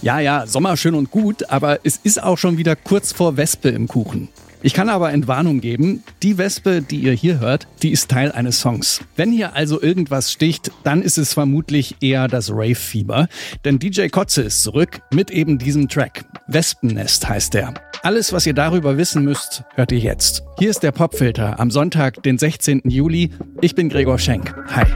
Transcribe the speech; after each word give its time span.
Ja, 0.00 0.20
ja, 0.20 0.46
Sommer 0.46 0.76
schön 0.76 0.94
und 0.94 1.10
gut, 1.10 1.50
aber 1.50 1.80
es 1.82 1.98
ist 2.02 2.22
auch 2.22 2.38
schon 2.38 2.56
wieder 2.56 2.76
kurz 2.76 3.12
vor 3.12 3.36
Wespe 3.36 3.70
im 3.70 3.88
Kuchen. 3.88 4.28
Ich 4.62 4.74
kann 4.74 4.88
aber 4.88 5.12
Entwarnung 5.12 5.60
geben, 5.60 6.02
die 6.22 6.38
Wespe, 6.38 6.82
die 6.82 6.98
ihr 6.98 7.12
hier 7.12 7.38
hört, 7.38 7.68
die 7.82 7.90
ist 7.90 8.10
Teil 8.10 8.32
eines 8.32 8.60
Songs. 8.60 9.00
Wenn 9.16 9.30
hier 9.30 9.54
also 9.54 9.80
irgendwas 9.80 10.32
sticht, 10.32 10.72
dann 10.82 11.02
ist 11.02 11.16
es 11.16 11.32
vermutlich 11.32 11.96
eher 12.00 12.26
das 12.26 12.50
Rave-Fieber. 12.50 13.28
Denn 13.64 13.78
DJ 13.78 14.08
Kotze 14.08 14.42
ist 14.42 14.62
zurück 14.62 15.00
mit 15.12 15.30
eben 15.30 15.58
diesem 15.58 15.88
Track. 15.88 16.24
Wespennest 16.48 17.28
heißt 17.28 17.54
der. 17.54 17.74
Alles, 18.02 18.32
was 18.32 18.46
ihr 18.46 18.54
darüber 18.54 18.96
wissen 18.96 19.24
müsst, 19.24 19.64
hört 19.74 19.92
ihr 19.92 19.98
jetzt. 19.98 20.42
Hier 20.58 20.70
ist 20.70 20.82
der 20.82 20.92
Popfilter 20.92 21.58
am 21.60 21.70
Sonntag, 21.70 22.22
den 22.22 22.38
16. 22.38 22.82
Juli. 22.84 23.30
Ich 23.60 23.74
bin 23.74 23.88
Gregor 23.88 24.18
Schenk. 24.18 24.54
Hi. 24.68 24.86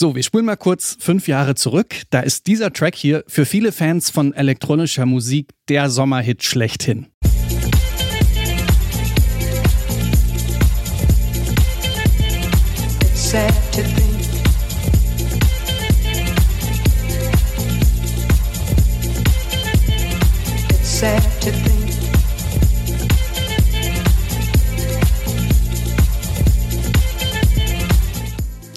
So, 0.00 0.14
wir 0.14 0.22
spulen 0.22 0.46
mal 0.46 0.54
kurz 0.54 0.96
fünf 1.00 1.26
Jahre 1.26 1.56
zurück. 1.56 2.02
Da 2.10 2.20
ist 2.20 2.46
dieser 2.46 2.72
Track 2.72 2.94
hier 2.94 3.24
für 3.26 3.44
viele 3.44 3.72
Fans 3.72 4.10
von 4.10 4.32
elektronischer 4.32 5.06
Musik 5.06 5.48
der 5.68 5.90
Sommerhit 5.90 6.44
schlechthin. 6.44 7.08
Sad 13.12 13.52
to. 13.72 14.07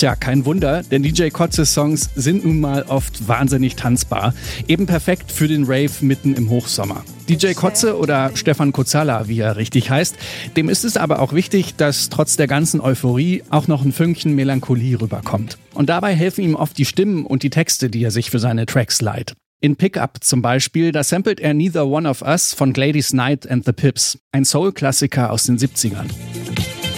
Tja, 0.02 0.16
kein 0.16 0.46
Wunder, 0.46 0.82
denn 0.82 1.04
DJ 1.04 1.30
Kotzes 1.30 1.76
Songs 1.76 2.10
sind 2.16 2.44
nun 2.44 2.60
mal 2.60 2.82
oft 2.88 3.28
wahnsinnig 3.28 3.76
tanzbar. 3.76 4.34
Eben 4.68 4.88
perfekt 4.88 5.32
für 5.32 5.48
den 5.48 5.66
Rave 5.66 5.92
mitten 6.00 6.34
im 6.34 6.50
Hochsommer. 6.50 7.04
DJ 7.30 7.54
Kotze 7.54 7.96
oder 7.96 8.32
Stefan 8.34 8.72
Kozala, 8.72 9.28
wie 9.28 9.42
er 9.42 9.58
richtig 9.58 9.92
heißt, 9.92 10.16
dem 10.58 10.70
ist 10.70 10.86
es 10.86 10.98
aber 10.98 11.20
auch 11.20 11.34
wichtig, 11.34 11.76
dass 11.76 12.10
trotz 12.10 12.36
der 12.36 12.48
ganzen 12.48 12.82
Euphorie 12.82 13.44
auch 13.52 13.68
noch 13.68 13.86
ein 13.86 13.92
Fünkchen 13.92 14.34
Melancholie 14.34 15.00
rüberkommt. 15.00 15.60
Und 15.76 15.90
dabei 15.90 16.16
helfen 16.16 16.46
ihm 16.46 16.56
oft 16.56 16.80
die 16.80 16.86
Stimmen 16.86 17.24
und 17.24 17.44
die 17.44 17.52
Texte, 17.52 17.92
die 17.92 18.04
er 18.04 18.10
sich 18.10 18.32
für 18.32 18.40
seine 18.40 18.66
Tracks 18.66 19.02
leiht. 19.02 19.34
In 19.60 19.76
Pickup 19.76 20.24
zum 20.24 20.42
Beispiel, 20.42 20.92
da 20.92 21.04
samplet 21.04 21.40
er 21.40 21.54
Neither 21.54 21.86
One 21.86 22.10
of 22.10 22.24
Us 22.24 22.56
von 22.56 22.74
Gladys 22.74 23.10
Knight 23.10 23.48
and 23.48 23.66
the 23.66 23.72
Pips, 23.72 24.18
ein 24.32 24.46
Soul-Klassiker 24.46 25.32
aus 25.32 25.44
den 25.44 25.60
70ern. 25.60 26.10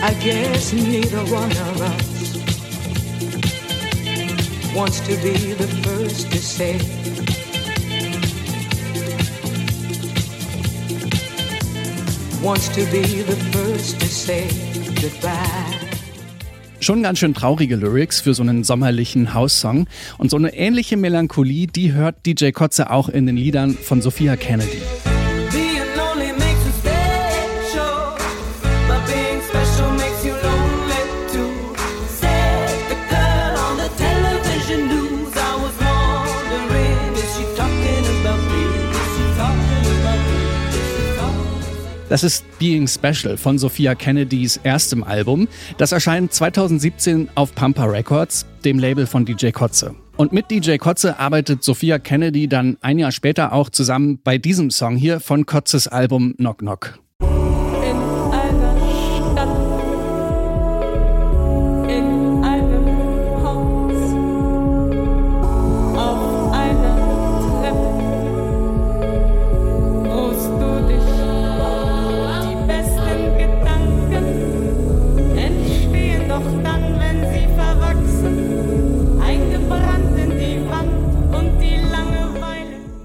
I 0.01 0.13
guess 0.23 0.71
neither 0.71 1.21
one 1.23 1.51
of 1.51 1.81
us 1.81 2.12
wants 4.75 4.99
to 5.02 5.16
be 5.21 5.53
the 5.53 5.67
first 5.83 6.31
to 6.31 6.38
say. 6.38 6.79
Wants 12.41 12.69
to 12.69 12.81
be 12.91 13.21
the 13.23 13.35
first 13.52 13.99
to 13.99 14.07
say 14.07 14.47
goodbye. 15.02 15.39
Schon 16.80 17.02
ganz 17.02 17.19
schön 17.19 17.33
traurige 17.33 17.77
Lyrics 17.77 18.19
für 18.19 18.33
so 18.33 18.43
einen 18.43 18.63
sommerlichen 18.63 19.33
House-Song. 19.33 19.88
Und 20.17 20.30
so 20.30 20.38
eine 20.38 20.53
ähnliche 20.53 20.97
Melancholie, 20.97 21.67
die 21.67 21.93
hört 21.93 22.25
DJ 22.25 22.49
Kotze 22.52 22.89
auch 22.89 23.08
in 23.08 23.25
den 23.25 23.37
Liedern 23.37 23.73
von 23.75 24.02
Sophia 24.02 24.36
Kennedy. 24.36 24.81
Das 42.09 42.23
ist 42.23 42.45
Being 42.59 42.87
Special 42.87 43.37
von 43.37 43.58
Sophia 43.58 43.95
Kennedys 43.95 44.59
erstem 44.64 45.03
Album. 45.03 45.47
Das 45.77 45.91
erscheint 45.91 46.33
2017 46.33 47.30
auf 47.36 47.55
Pampa 47.55 47.86
Records, 47.86 48.45
dem 48.65 48.77
Label 48.77 49.08
von 49.08 49.25
DJ 49.25 49.52
Kotze. 49.52 49.95
Und 50.15 50.31
mit 50.31 50.52
DJ 50.52 50.77
Kotze 50.77 51.17
arbeitet 51.17 51.63
Sophia 51.63 51.97
Kennedy 51.99 52.47
dann 52.47 52.77
ein 52.81 52.99
Jahr 52.99 53.11
später 53.11 53.53
auch 53.53 53.69
zusammen 53.69 54.19
bei 54.23 54.37
diesem 54.37 54.69
Song 54.69 54.95
hier 54.95 55.19
von 55.19 55.45
Kotzes 55.45 55.87
Album 55.87 56.36
Knock 56.37 56.59
Knock. 56.59 56.99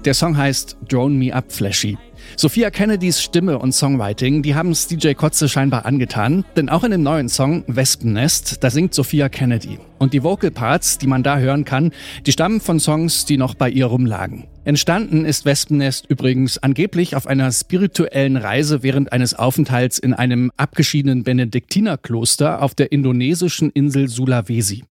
Der 0.05 0.13
Song 0.13 0.37
heißt 0.37 0.77
Drone 0.87 1.13
Me 1.13 1.33
Up 1.33 1.51
Flashy. 1.51 1.97
Sophia 2.37 2.69
Kennedys 2.69 3.21
Stimme 3.21 3.59
und 3.59 3.73
Songwriting, 3.73 4.41
die 4.41 4.55
haben 4.55 4.71
es 4.71 4.87
DJ 4.87 5.11
Kotze 5.11 5.49
scheinbar 5.49 5.85
angetan, 5.85 6.45
denn 6.55 6.69
auch 6.69 6.85
in 6.85 6.91
dem 6.91 7.03
neuen 7.03 7.27
Song 7.27 7.65
Wespennest, 7.67 8.63
da 8.63 8.69
singt 8.69 8.93
Sophia 8.93 9.27
Kennedy. 9.27 9.77
Und 9.97 10.13
die 10.13 10.23
Vocal 10.23 10.51
Parts, 10.51 10.99
die 10.99 11.07
man 11.07 11.21
da 11.21 11.37
hören 11.39 11.65
kann, 11.65 11.91
die 12.25 12.31
stammen 12.31 12.61
von 12.61 12.79
Songs, 12.79 13.25
die 13.25 13.35
noch 13.35 13.55
bei 13.55 13.69
ihr 13.69 13.87
rumlagen. 13.87 14.47
Entstanden 14.63 15.25
ist 15.25 15.43
Wespennest 15.43 16.05
übrigens 16.07 16.57
angeblich 16.57 17.17
auf 17.17 17.27
einer 17.27 17.51
spirituellen 17.51 18.37
Reise 18.37 18.83
während 18.83 19.11
eines 19.11 19.33
Aufenthalts 19.33 19.99
in 19.99 20.13
einem 20.13 20.51
abgeschiedenen 20.55 21.23
Benediktinerkloster 21.23 22.61
auf 22.61 22.73
der 22.73 22.93
indonesischen 22.93 23.69
Insel 23.69 24.07
Sulawesi. 24.07 24.83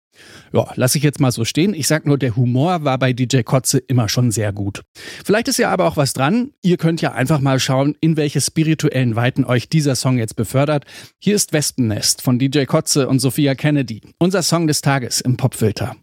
Ja, 0.54 0.68
lasse 0.76 0.98
ich 0.98 1.04
jetzt 1.04 1.20
mal 1.20 1.32
so 1.32 1.46
stehen. 1.46 1.74
Ich 1.74 1.88
sag 1.88 2.06
nur, 2.06 2.18
der 2.18 2.36
Humor 2.36 2.84
war 2.84 2.98
bei 2.98 3.14
DJ 3.14 3.42
Kotze 3.42 3.78
immer 3.78 4.10
schon 4.10 4.32
sehr 4.32 4.54
gut. 4.54 4.84
Vielleicht 5.26 5.48
ist 5.48 5.58
ja 5.58 5.70
aber 5.70 5.86
auch 5.86 5.98
was 5.98 6.14
dran. 6.14 6.52
Ihr 6.62 6.78
könnt 6.78 7.02
ja 7.02 7.12
einfach 7.12 7.40
mal 7.40 7.60
schauen, 7.60 7.96
in 8.02 8.18
welche 8.18 8.42
spirituellen 8.42 9.16
Weiten 9.16 9.46
euch 9.46 9.70
dieser 9.70 9.96
Song 9.96 10.18
jetzt 10.18 10.36
befördert. 10.36 10.86
Hier 11.20 11.36
ist 11.36 11.54
Wespennest 11.54 12.22
von 12.22 12.40
DJ 12.40 12.66
Kotze 12.66 13.08
und 13.08 13.20
Sophia 13.20 13.56
Kennedy. 13.56 14.02
Unser 14.20 14.42
Song 14.44 14.68
des 14.68 14.82
Tages 14.82 15.22
im 15.22 15.38
Popfilter. 15.38 15.96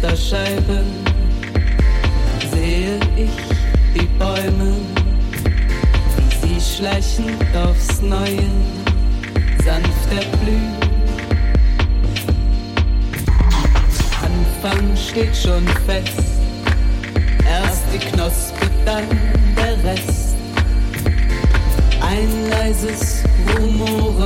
Fensterscheiben 0.00 0.86
sehe 2.50 2.98
ich 3.16 3.30
die 3.94 4.06
Bäume, 4.18 4.76
wie 6.40 6.60
sie 6.60 6.76
schleichend 6.76 7.54
aufs 7.54 8.00
Neue 8.00 8.48
sanft 9.62 10.10
erblühen. 10.10 10.74
Anfang 14.22 14.96
steht 14.96 15.36
schon 15.36 15.66
fest, 15.84 16.22
erst 17.44 17.84
die 17.92 17.98
Knospe, 17.98 18.70
dann 18.86 19.04
der 19.54 19.84
Rest. 19.84 20.34
Ein 22.00 22.48
leises 22.48 23.22
Rumoren 23.54 24.19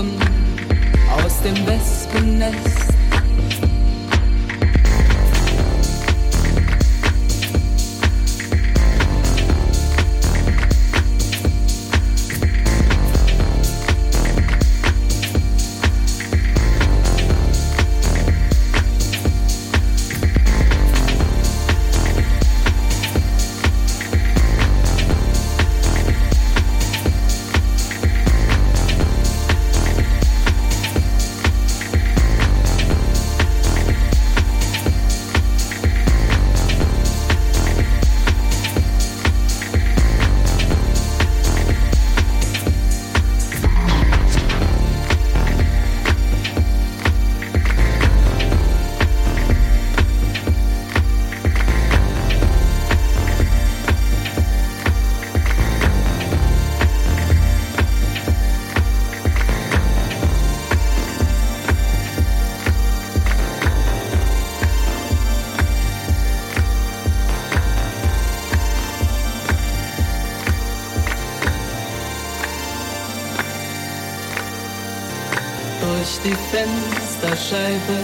die 76.25 76.35
Fensterscheibe 76.51 77.97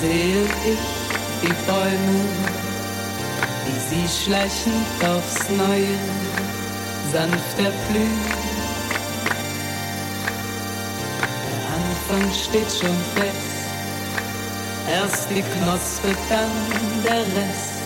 sehe 0.00 0.42
ich 0.72 0.84
die 1.42 1.54
Bäume, 1.66 2.20
wie 3.64 3.80
sie 3.88 4.24
schleichend 4.24 4.86
aufs 5.02 5.48
Neue 5.48 5.96
sanft 7.10 7.58
erblühen. 7.58 8.20
Der 11.48 11.64
Anfang 11.78 12.32
steht 12.32 12.70
schon 12.70 12.96
fest, 13.14 13.62
erst 14.90 15.30
die 15.30 15.42
Knospe, 15.42 16.14
dann 16.28 16.50
der 17.02 17.20
Rest. 17.20 17.80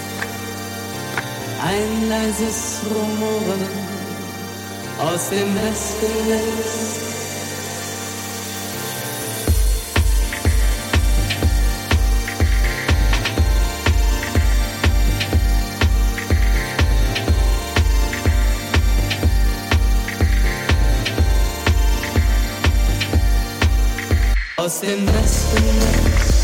Ein 1.62 2.08
leises 2.08 2.80
Rumoren 2.84 3.66
aus 4.98 5.30
dem 5.30 5.54
Westen 5.54 6.28
lässt. 6.28 7.15
Aus 24.66 24.80
dem 24.80 25.06
Westen. 25.06 26.35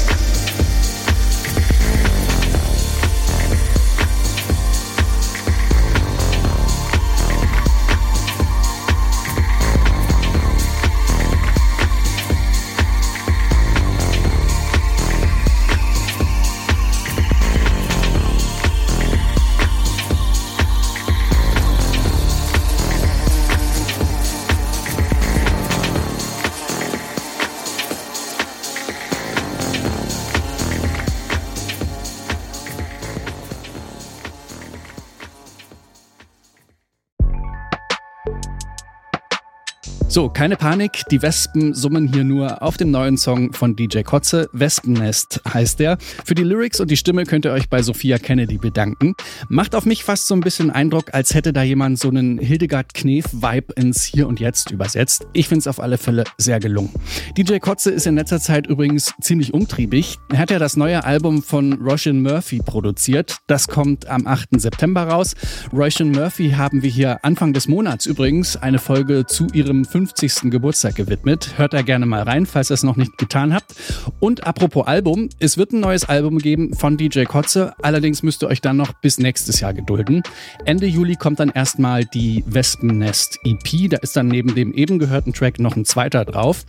So, 40.13 40.29
keine 40.29 40.59
Panik, 40.59 41.05
die 41.11 41.23
Wespen 41.23 41.73
summen 41.73 42.07
hier 42.07 42.23
nur 42.23 42.61
auf 42.63 42.77
dem 42.77 42.91
neuen 42.91 43.17
Song 43.17 43.55
von 43.55 43.77
DJ 43.77 44.03
Kotze. 44.03 44.51
Wespennest 44.53 45.41
heißt 45.49 45.81
der. 45.81 45.97
Für 46.27 46.35
die 46.35 46.43
Lyrics 46.43 46.81
und 46.81 46.91
die 46.91 46.99
Stimme 46.99 47.25
könnt 47.25 47.47
ihr 47.47 47.53
euch 47.53 47.71
bei 47.71 47.81
Sophia 47.81 48.19
Kennedy 48.19 48.59
bedanken. 48.59 49.15
Macht 49.49 49.75
auf 49.75 49.87
mich 49.87 50.05
fast 50.05 50.27
so 50.27 50.35
ein 50.35 50.43
bisschen 50.43 50.71
Eindruck, 50.71 51.15
als 51.15 51.33
hätte 51.33 51.55
da 51.55 51.63
jemand 51.63 51.99
so 51.99 52.11
einen 52.11 52.39
Hildegard 52.39 52.93
Knef-Vibe 52.93 53.73
ins 53.77 54.05
Hier 54.05 54.29
und 54.29 54.39
Jetzt 54.39 54.71
übersetzt. 54.71 55.27
Ich 55.33 55.49
finde 55.49 55.61
es 55.61 55.67
auf 55.67 55.81
alle 55.81 55.97
Fälle 55.97 56.25
sehr 56.37 56.61
gelungen. 56.61 56.91
DJ 57.39 57.57
Kotze 57.57 57.91
ist 57.91 58.07
in 58.07 58.17
letzter 58.17 58.39
Zeit 58.39 58.67
übrigens 58.67 59.15
ziemlich 59.23 59.55
umtriebig. 59.55 60.19
Er 60.31 60.41
hat 60.41 60.51
ja 60.51 60.59
das 60.59 60.77
neue 60.77 61.07
Album 61.07 61.43
von 61.43 61.73
Roshan 61.81 62.21
Murphy 62.21 62.59
produziert. 62.59 63.39
Das 63.47 63.67
kommt 63.67 64.09
am 64.09 64.27
8. 64.27 64.61
September 64.61 65.05
raus. 65.05 65.35
Roshan 65.73 66.11
Murphy 66.11 66.51
haben 66.51 66.83
wir 66.83 66.91
hier 66.91 67.25
Anfang 67.25 67.55
des 67.55 67.67
Monats 67.67 68.05
übrigens 68.05 68.59
eine 68.59 68.79
Folge 68.79 69.25
zu 69.25 69.47
ihrem 69.55 69.87
50. 70.07 70.51
Geburtstag 70.51 70.97
gewidmet. 70.97 71.55
Hört 71.57 71.73
da 71.73 71.83
gerne 71.83 72.07
mal 72.07 72.23
rein, 72.23 72.47
falls 72.47 72.71
ihr 72.71 72.75
es 72.75 72.83
noch 72.83 72.97
nicht 72.97 73.19
getan 73.19 73.55
habt. 73.55 73.75
Und 74.19 74.47
apropos 74.47 74.87
Album, 74.87 75.29
es 75.39 75.57
wird 75.57 75.73
ein 75.73 75.81
neues 75.81 76.09
Album 76.09 76.39
geben 76.39 76.75
von 76.75 76.97
DJ 76.97 77.25
Kotze. 77.25 77.73
Allerdings 77.81 78.23
müsst 78.23 78.43
ihr 78.43 78.49
euch 78.49 78.61
dann 78.61 78.77
noch 78.77 78.93
bis 78.95 79.19
nächstes 79.19 79.61
Jahr 79.61 79.75
gedulden. 79.75 80.23
Ende 80.65 80.87
Juli 80.87 81.17
kommt 81.17 81.39
dann 81.41 81.51
erstmal 81.51 82.05
die 82.05 82.43
Wespennest 82.47 83.39
EP. 83.45 83.91
Da 83.91 83.99
ist 83.99 84.17
dann 84.17 84.29
neben 84.29 84.55
dem 84.55 84.73
eben 84.75 84.99
gehörten 84.99 85.33
Track 85.33 85.61
noch 85.61 85.77
ein 85.77 85.85
zweiter 85.85 86.25
drauf. 86.25 86.65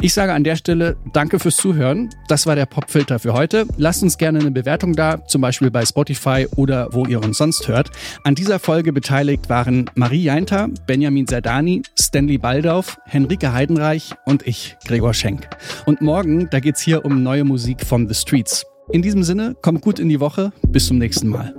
Ich 0.00 0.14
sage 0.14 0.32
an 0.32 0.44
der 0.44 0.56
Stelle 0.56 0.96
Danke 1.12 1.38
fürs 1.38 1.56
Zuhören. 1.56 2.10
Das 2.28 2.46
war 2.46 2.54
der 2.54 2.66
Popfilter 2.66 3.18
für 3.18 3.32
heute. 3.32 3.66
Lasst 3.76 4.02
uns 4.02 4.16
gerne 4.16 4.38
eine 4.38 4.52
Bewertung 4.52 4.94
da, 4.94 5.26
zum 5.26 5.40
Beispiel 5.40 5.70
bei 5.70 5.84
Spotify 5.84 6.46
oder 6.56 6.88
wo 6.92 7.04
ihr 7.04 7.20
uns 7.20 7.38
sonst 7.38 7.66
hört. 7.68 7.90
An 8.24 8.34
dieser 8.34 8.58
Folge 8.58 8.92
beteiligt 8.92 9.48
waren 9.48 9.90
Marie 9.94 10.22
Jainter, 10.22 10.68
Benjamin 10.86 11.26
Zerdani, 11.26 11.82
Stanley 11.98 12.38
Baldau, 12.38 12.77
Dorf, 12.78 13.00
Henrike 13.06 13.52
Heidenreich 13.52 14.14
und 14.24 14.46
ich, 14.46 14.76
Gregor 14.86 15.12
Schenk. 15.12 15.48
Und 15.86 16.00
morgen, 16.00 16.48
da 16.48 16.60
geht's 16.60 16.80
hier 16.80 17.04
um 17.04 17.24
neue 17.24 17.42
Musik 17.42 17.84
von 17.84 18.06
The 18.06 18.14
Streets. 18.14 18.64
In 18.92 19.02
diesem 19.02 19.24
Sinne, 19.24 19.56
kommt 19.62 19.80
gut 19.80 19.98
in 19.98 20.08
die 20.08 20.20
Woche. 20.20 20.52
Bis 20.68 20.86
zum 20.86 20.98
nächsten 20.98 21.26
Mal. 21.26 21.56